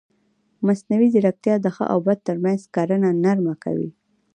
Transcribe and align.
مصنوعي 0.67 1.07
ځیرکتیا 1.13 1.55
د 1.61 1.67
ښه 1.75 1.85
او 1.93 1.99
بد 2.05 2.19
ترمنځ 2.27 2.61
کرښه 2.73 3.09
نرمه 3.23 3.55
کوي. 3.63 3.89